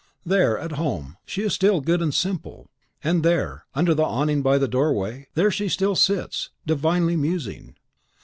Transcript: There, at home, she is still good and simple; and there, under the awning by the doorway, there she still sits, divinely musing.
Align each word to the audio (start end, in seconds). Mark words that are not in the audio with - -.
There, 0.25 0.57
at 0.57 0.71
home, 0.71 1.17
she 1.27 1.43
is 1.43 1.53
still 1.53 1.79
good 1.79 2.01
and 2.01 2.11
simple; 2.11 2.71
and 3.03 3.21
there, 3.21 3.65
under 3.75 3.93
the 3.93 4.01
awning 4.01 4.41
by 4.41 4.57
the 4.57 4.67
doorway, 4.67 5.27
there 5.35 5.51
she 5.51 5.69
still 5.69 5.93
sits, 5.95 6.49
divinely 6.65 7.15
musing. 7.15 7.75